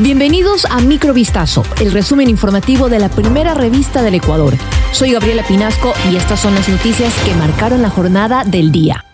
Bienvenidos 0.00 0.64
a 0.66 0.78
Microvistazo, 0.80 1.64
el 1.80 1.90
resumen 1.90 2.30
informativo 2.30 2.88
de 2.88 3.00
la 3.00 3.08
primera 3.08 3.54
revista 3.54 4.00
del 4.00 4.14
Ecuador. 4.14 4.54
Soy 4.92 5.10
Gabriela 5.10 5.42
Pinasco 5.42 5.92
y 6.08 6.14
estas 6.14 6.38
son 6.38 6.54
las 6.54 6.68
noticias 6.68 7.12
que 7.24 7.34
marcaron 7.34 7.82
la 7.82 7.90
jornada 7.90 8.44
del 8.44 8.70
día. 8.70 9.04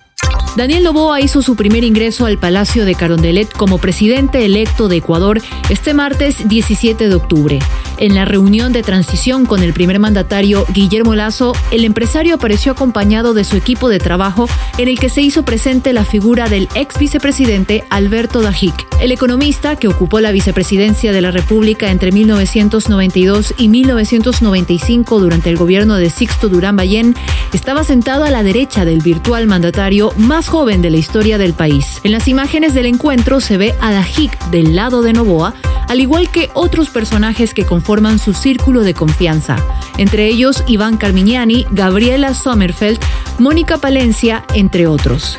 Daniel 0.56 0.84
Noboa 0.84 1.22
hizo 1.22 1.40
su 1.40 1.56
primer 1.56 1.84
ingreso 1.84 2.26
al 2.26 2.38
Palacio 2.38 2.84
de 2.84 2.94
Carondelet 2.94 3.50
como 3.50 3.78
presidente 3.78 4.44
electo 4.44 4.88
de 4.88 4.96
Ecuador 4.96 5.40
este 5.70 5.94
martes 5.94 6.46
17 6.48 7.08
de 7.08 7.14
octubre. 7.14 7.58
En 7.98 8.14
la 8.14 8.24
reunión 8.24 8.72
de 8.72 8.82
transición 8.82 9.46
con 9.46 9.62
el 9.62 9.72
primer 9.72 9.98
mandatario 9.98 10.66
Guillermo 10.72 11.14
Lazo, 11.14 11.54
el 11.70 11.84
empresario 11.84 12.34
apareció 12.34 12.72
acompañado 12.72 13.34
de 13.34 13.44
su 13.44 13.56
equipo 13.56 13.88
de 13.88 13.98
trabajo 13.98 14.48
en 14.78 14.88
el 14.88 14.98
que 14.98 15.08
se 15.08 15.22
hizo 15.22 15.44
presente 15.44 15.92
la 15.92 16.04
figura 16.04 16.48
del 16.48 16.68
ex 16.74 16.98
vicepresidente 16.98 17.84
Alberto 17.90 18.42
Dajic. 18.42 18.86
El 19.00 19.12
economista, 19.12 19.76
que 19.76 19.88
ocupó 19.88 20.20
la 20.20 20.32
vicepresidencia 20.32 21.12
de 21.12 21.20
la 21.20 21.30
República 21.30 21.90
entre 21.90 22.10
1992 22.10 23.54
y 23.58 23.68
1995 23.68 25.20
durante 25.20 25.50
el 25.50 25.56
gobierno 25.56 25.96
de 25.96 26.10
Sixto 26.10 26.48
Durán 26.48 26.76
Ballén, 26.76 27.14
estaba 27.52 27.84
sentado 27.84 28.24
a 28.24 28.30
la 28.30 28.42
derecha 28.42 28.84
del 28.84 29.00
virtual 29.00 29.46
mandatario 29.46 30.12
más 30.16 30.48
joven 30.48 30.82
de 30.82 30.90
la 30.90 30.96
historia 30.96 31.38
del 31.38 31.54
país. 31.54 32.00
En 32.02 32.12
las 32.12 32.28
imágenes 32.28 32.74
del 32.74 32.86
encuentro 32.86 33.40
se 33.40 33.56
ve 33.56 33.74
a 33.80 33.92
Dajic 33.92 34.38
del 34.50 34.74
lado 34.74 35.02
de 35.02 35.12
Novoa, 35.12 35.54
al 35.88 36.00
igual 36.00 36.30
que 36.30 36.50
otros 36.54 36.90
personajes 36.90 37.54
que 37.54 37.66
conforman 37.66 38.18
su 38.18 38.34
círculo 38.34 38.82
de 38.82 38.94
confianza, 38.94 39.56
entre 39.98 40.26
ellos 40.26 40.64
Iván 40.66 40.96
Carmignani, 40.96 41.66
Gabriela 41.70 42.34
Sommerfeld, 42.34 42.98
Mónica 43.38 43.78
Palencia, 43.78 44.44
entre 44.54 44.86
otros. 44.86 45.38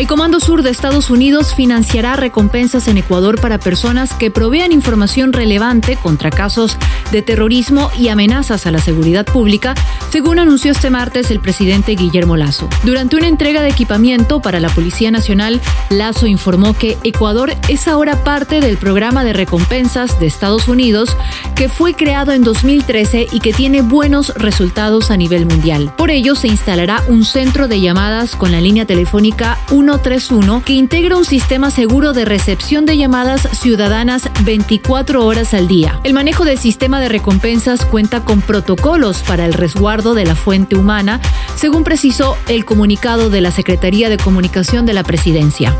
El 0.00 0.06
Comando 0.06 0.40
Sur 0.40 0.62
de 0.62 0.70
Estados 0.70 1.10
Unidos 1.10 1.54
financiará 1.54 2.16
recompensas 2.16 2.88
en 2.88 2.96
Ecuador 2.96 3.38
para 3.38 3.58
personas 3.58 4.14
que 4.14 4.30
provean 4.30 4.72
información 4.72 5.34
relevante 5.34 5.96
contra 5.96 6.30
casos 6.30 6.78
de 7.12 7.20
terrorismo 7.20 7.90
y 7.98 8.08
amenazas 8.08 8.66
a 8.66 8.70
la 8.70 8.78
seguridad 8.78 9.26
pública, 9.26 9.74
según 10.10 10.38
anunció 10.38 10.72
este 10.72 10.88
martes 10.88 11.30
el 11.30 11.40
presidente 11.40 11.96
Guillermo 11.96 12.38
Lazo. 12.38 12.66
Durante 12.82 13.16
una 13.16 13.28
entrega 13.28 13.60
de 13.60 13.68
equipamiento 13.68 14.40
para 14.40 14.58
la 14.58 14.70
Policía 14.70 15.10
Nacional, 15.10 15.60
Lazo 15.90 16.26
informó 16.26 16.72
que 16.72 16.96
Ecuador 17.02 17.52
es 17.68 17.86
ahora 17.86 18.24
parte 18.24 18.62
del 18.62 18.78
programa 18.78 19.22
de 19.22 19.34
recompensas 19.34 20.18
de 20.18 20.28
Estados 20.28 20.66
Unidos 20.66 21.14
que 21.54 21.68
fue 21.68 21.92
creado 21.92 22.32
en 22.32 22.42
2013 22.42 23.26
y 23.30 23.40
que 23.40 23.52
tiene 23.52 23.82
buenos 23.82 24.32
resultados 24.36 25.10
a 25.10 25.18
nivel 25.18 25.44
mundial. 25.44 25.92
Por 25.98 26.10
ello, 26.10 26.36
se 26.36 26.48
instalará 26.48 27.02
un 27.06 27.26
centro 27.26 27.68
de 27.68 27.82
llamadas 27.82 28.34
con 28.34 28.50
la 28.50 28.62
línea 28.62 28.86
telefónica 28.86 29.58
131 29.98 30.62
que 30.64 30.74
integra 30.74 31.16
un 31.16 31.24
sistema 31.24 31.70
seguro 31.72 32.12
de 32.12 32.24
recepción 32.24 32.86
de 32.86 32.96
llamadas 32.96 33.48
ciudadanas 33.58 34.30
24 34.44 35.26
horas 35.26 35.52
al 35.52 35.66
día. 35.66 35.98
El 36.04 36.14
manejo 36.14 36.44
del 36.44 36.58
sistema 36.58 37.00
de 37.00 37.08
recompensas 37.08 37.84
cuenta 37.84 38.24
con 38.24 38.40
protocolos 38.40 39.22
para 39.26 39.46
el 39.46 39.52
resguardo 39.52 40.14
de 40.14 40.26
la 40.26 40.36
fuente 40.36 40.76
humana, 40.76 41.20
según 41.56 41.82
precisó 41.82 42.36
el 42.46 42.64
comunicado 42.64 43.30
de 43.30 43.40
la 43.40 43.50
Secretaría 43.50 44.08
de 44.08 44.16
Comunicación 44.16 44.86
de 44.86 44.92
la 44.92 45.02
Presidencia. 45.02 45.76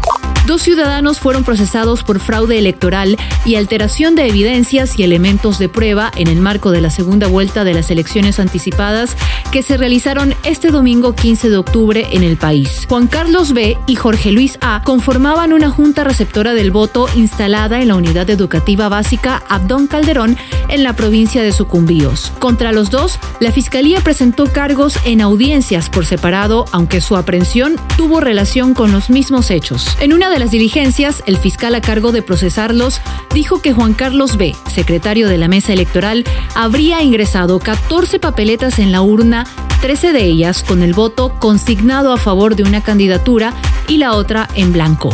Dos 0.51 0.63
ciudadanos 0.63 1.21
fueron 1.21 1.45
procesados 1.45 2.03
por 2.03 2.19
fraude 2.19 2.59
electoral 2.59 3.17
y 3.45 3.55
alteración 3.55 4.17
de 4.17 4.27
evidencias 4.27 4.99
y 4.99 5.05
elementos 5.05 5.61
de 5.61 5.69
prueba 5.69 6.11
en 6.17 6.27
el 6.27 6.41
marco 6.41 6.73
de 6.73 6.81
la 6.81 6.91
segunda 6.91 7.29
vuelta 7.29 7.63
de 7.63 7.73
las 7.73 7.89
elecciones 7.93 8.41
anticipadas 8.41 9.17
que 9.53 9.63
se 9.63 9.77
realizaron 9.77 10.35
este 10.43 10.73
domingo 10.73 11.15
15 11.15 11.51
de 11.51 11.57
octubre 11.57 12.09
en 12.11 12.25
el 12.25 12.37
país. 12.37 12.87
Juan 12.89 13.07
Carlos 13.07 13.53
B. 13.53 13.79
y 13.87 13.95
Jorge 13.95 14.33
Luis 14.33 14.59
A. 14.61 14.83
conformaban 14.85 15.53
una 15.53 15.71
junta 15.71 16.03
receptora 16.03 16.53
del 16.53 16.73
voto 16.73 17.07
instalada 17.15 17.81
en 17.81 17.87
la 17.87 17.95
unidad 17.95 18.29
educativa 18.29 18.89
básica 18.89 19.45
Abdón 19.49 19.87
Calderón 19.87 20.37
en 20.69 20.83
la 20.83 20.95
provincia 20.95 21.45
de 21.45 21.53
Sucumbíos. 21.53 22.33
Contra 22.41 22.73
los 22.73 22.91
dos, 22.91 23.21
la 23.39 23.53
Fiscalía 23.53 24.01
presentó 24.01 24.47
cargos 24.47 24.99
en 25.05 25.21
audiencias 25.21 25.91
por 25.91 26.07
separado, 26.07 26.65
aunque 26.73 27.01
su 27.01 27.17
aprehensión 27.17 27.77
tuvo 27.97 28.19
relación 28.19 28.75
con 28.75 28.91
los 28.91 29.11
mismos 29.11 29.53
hechos. 29.53 29.97
En 30.01 30.13
una 30.13 30.29
de 30.29 30.40
las 30.41 30.51
diligencias, 30.51 31.23
el 31.27 31.37
fiscal 31.37 31.75
a 31.75 31.83
cargo 31.83 32.13
de 32.13 32.23
procesarlos 32.23 33.03
dijo 33.35 33.61
que 33.61 33.75
Juan 33.75 33.93
Carlos 33.93 34.39
B., 34.39 34.57
secretario 34.73 35.29
de 35.29 35.37
la 35.37 35.49
mesa 35.49 35.75
electoral, 35.75 36.25
habría 36.55 37.03
ingresado 37.03 37.59
14 37.59 38.19
papeletas 38.19 38.79
en 38.79 38.91
la 38.91 39.03
urna, 39.03 39.47
13 39.83 40.15
de 40.15 40.25
ellas 40.25 40.63
con 40.63 40.83
el 40.83 40.95
voto 40.95 41.39
consignado 41.39 42.11
a 42.11 42.17
favor 42.17 42.57
de 42.57 42.63
una 42.63 42.83
candidatura 42.83 43.53
y 43.87 43.99
la 43.99 44.15
otra 44.15 44.49
en 44.55 44.73
blanco. 44.73 45.11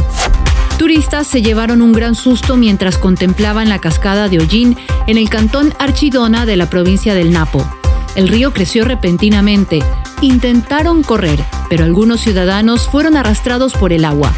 Turistas 0.78 1.26
se 1.26 1.42
llevaron 1.42 1.82
un 1.82 1.92
gran 1.92 2.14
susto 2.14 2.56
mientras 2.56 2.96
contemplaban 2.96 3.68
la 3.68 3.80
cascada 3.80 4.28
de 4.28 4.38
Hollín 4.38 4.76
en 5.08 5.18
el 5.18 5.28
cantón 5.28 5.74
Archidona 5.80 6.46
de 6.46 6.56
la 6.56 6.70
provincia 6.70 7.14
del 7.14 7.32
Napo. 7.32 7.66
El 8.14 8.28
río 8.28 8.52
creció 8.52 8.84
repentinamente. 8.84 9.82
Intentaron 10.20 11.02
correr, 11.02 11.44
pero 11.68 11.84
algunos 11.84 12.20
ciudadanos 12.20 12.88
fueron 12.88 13.16
arrastrados 13.16 13.72
por 13.72 13.92
el 13.92 14.04
agua 14.04 14.32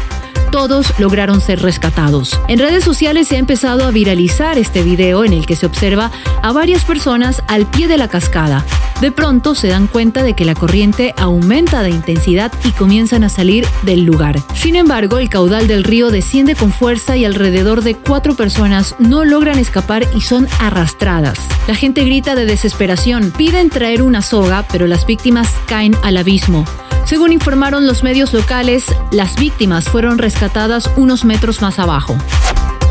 todos 0.51 0.93
lograron 0.99 1.41
ser 1.41 1.61
rescatados. 1.61 2.39
En 2.47 2.59
redes 2.59 2.83
sociales 2.83 3.27
se 3.27 3.35
ha 3.35 3.39
empezado 3.39 3.85
a 3.85 3.91
viralizar 3.91 4.57
este 4.57 4.83
video 4.83 5.23
en 5.23 5.33
el 5.33 5.45
que 5.45 5.55
se 5.55 5.65
observa 5.65 6.11
a 6.41 6.51
varias 6.51 6.85
personas 6.85 7.43
al 7.47 7.65
pie 7.65 7.87
de 7.87 7.97
la 7.97 8.07
cascada. 8.07 8.65
De 9.01 9.11
pronto 9.11 9.55
se 9.55 9.69
dan 9.69 9.87
cuenta 9.87 10.23
de 10.23 10.33
que 10.33 10.43
la 10.43 10.55
corriente 10.55 11.13
aumenta 11.17 11.83
de 11.83 11.89
intensidad 11.89 12.51
y 12.65 12.71
comienzan 12.71 13.23
a 13.23 13.29
salir 13.29 13.65
del 13.83 14.03
lugar. 14.03 14.39
Sin 14.55 14.75
embargo, 14.75 15.19
el 15.19 15.29
caudal 15.29 15.67
del 15.67 15.85
río 15.85 16.11
desciende 16.11 16.55
con 16.55 16.73
fuerza 16.73 17.15
y 17.15 17.23
alrededor 17.23 17.81
de 17.81 17.95
cuatro 17.95 18.35
personas 18.35 18.95
no 18.99 19.23
logran 19.23 19.57
escapar 19.57 20.05
y 20.15 20.21
son 20.21 20.47
arrastradas. 20.59 21.39
La 21.67 21.75
gente 21.75 22.03
grita 22.03 22.35
de 22.35 22.45
desesperación, 22.45 23.31
piden 23.31 23.69
traer 23.69 24.01
una 24.01 24.21
soga, 24.21 24.65
pero 24.69 24.87
las 24.87 25.05
víctimas 25.05 25.53
caen 25.67 25.95
al 26.03 26.17
abismo. 26.17 26.65
Según 27.09 27.33
informaron 27.33 27.87
los 27.87 28.03
medios 28.03 28.33
locales, 28.33 28.85
las 29.09 29.33
víctimas 29.33 29.85
fueron 29.85 30.19
rescatadas 30.19 30.91
unos 30.95 31.25
metros 31.25 31.59
más 31.59 31.79
abajo. 31.79 32.15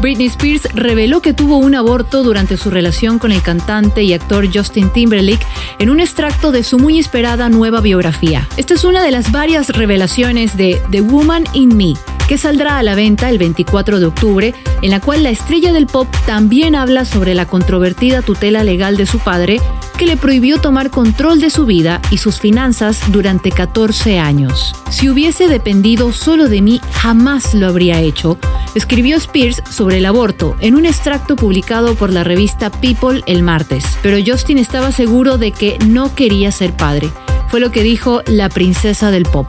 Britney 0.01 0.27
Spears 0.27 0.65
reveló 0.75 1.23
que 1.23 1.35
tuvo 1.35 1.59
un 1.59 1.77
aborto 1.77 2.25
durante 2.25 2.57
su 2.57 2.69
relación 2.69 3.21
con 3.21 3.31
el 3.31 3.43
cantante 3.43 4.03
y 4.03 4.13
actor 4.13 4.49
Justin 4.53 4.91
Timberlake 4.91 5.47
en 5.79 5.89
un 5.89 6.01
extracto 6.01 6.51
de 6.51 6.65
su 6.65 6.81
muy 6.81 6.99
esperada 6.99 7.49
nueva 7.49 7.81
biografía. 7.81 8.49
Esta 8.57 8.75
es 8.75 8.83
una 8.83 9.05
de 9.05 9.13
las 9.13 9.31
varias 9.31 9.69
revelaciones 9.69 10.57
de 10.57 10.83
The 10.91 11.03
Woman 11.03 11.45
in 11.53 11.77
Me, 11.77 11.95
que 12.27 12.39
saldrá 12.39 12.79
a 12.79 12.83
la 12.83 12.97
venta 12.97 13.31
el 13.31 13.39
24 13.39 14.01
de 14.01 14.07
octubre, 14.07 14.55
en 14.83 14.91
la 14.91 14.99
cual 14.99 15.23
la 15.23 15.31
estrella 15.31 15.73
del 15.73 15.87
pop 15.87 16.09
también 16.27 16.75
habla 16.75 17.05
sobre 17.05 17.37
la 17.37 17.47
controvertida 17.47 18.23
tutela 18.23 18.65
legal 18.65 18.97
de 18.97 19.07
su 19.07 19.21
padre, 19.21 19.61
que 19.99 20.07
le 20.07 20.17
prohibió 20.17 20.59
tomar 20.61 20.91
control 20.91 21.41
de 21.41 21.51
su 21.51 21.67
vida 21.67 22.01
y 22.11 22.19
sus 22.19 22.39
finanzas 22.39 23.01
durante 23.09 23.51
14 23.51 24.21
años. 24.21 24.75
Si 24.91 25.09
hubiese 25.09 25.49
dependido 25.49 26.13
solo 26.13 26.49
de 26.49 26.63
mí, 26.63 26.81
jamás 26.93 27.53
lo 27.53 27.67
habría 27.67 28.01
hecho, 28.01 28.39
escribió 28.77 29.17
Spears 29.17 29.63
sobre 29.69 29.99
el 29.99 30.07
aborto 30.07 30.57
en 30.61 30.77
un 30.77 30.87
extracto 30.87 31.35
publicado 31.35 31.97
por 31.97 32.13
la 32.13 32.23
revista 32.23 32.71
People 32.71 33.23
el 33.27 33.43
martes. 33.43 33.85
Pero 34.03 34.17
Justin 34.25 34.59
estaba 34.59 34.93
seguro 34.93 35.37
de 35.37 35.51
que 35.51 35.79
no 35.87 36.15
quería 36.15 36.53
ser 36.53 36.73
padre. 36.73 37.11
Fue 37.49 37.59
lo 37.61 37.73
que 37.73 37.83
dijo 37.83 38.23
la 38.27 38.49
princesa 38.49 39.11
del 39.11 39.25
pop. 39.25 39.49